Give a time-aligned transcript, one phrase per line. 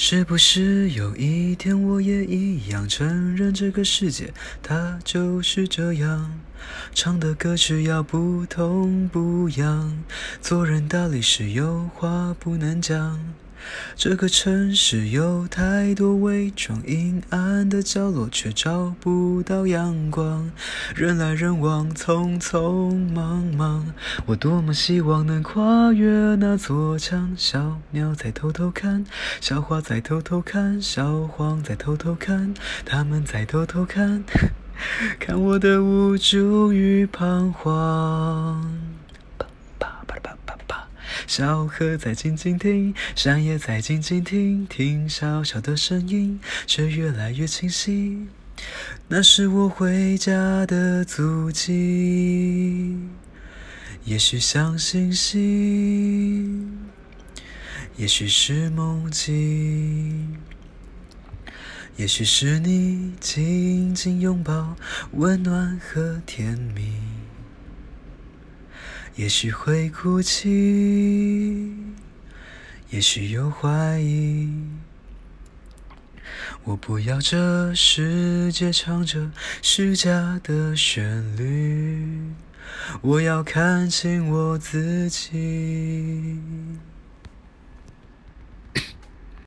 [0.00, 4.32] 是不是有一天我也一样承认这个世界
[4.62, 6.38] 它就是这样？
[6.94, 10.02] 唱的歌曲要不痛不痒，
[10.40, 13.20] 做人道理是有话不能讲。
[13.96, 20.50] 这个城市有太多伪装，阴暗的角落却找不到阳光。
[20.94, 23.92] 人来人往，匆匆忙忙，
[24.26, 27.34] 我多么希望能跨越那座墙。
[27.36, 29.04] 小鸟在偷偷看，
[29.40, 32.54] 小花在偷偷看，小黄在偷偷看，
[32.86, 34.22] 他们在偷偷看，
[35.18, 38.78] 看我的无助与彷徨。
[41.26, 48.28] 小河在静静听，山也在静静听，听小小的声音，却越来越清晰。
[49.08, 52.96] 那是我回家的足迹。
[54.04, 56.78] 也许像星星，
[57.96, 60.38] 也许是梦境，
[61.96, 64.76] 也许是你紧紧拥抱，
[65.12, 66.94] 温暖和甜蜜。
[69.16, 71.74] 也许会哭泣，
[72.90, 74.48] 也许有怀疑。
[76.62, 82.32] 我不要这世界唱着虚假的旋律，
[83.00, 86.38] 我要看清我自己。